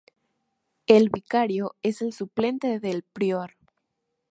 [0.87, 3.51] El vicario es el suplente del prior.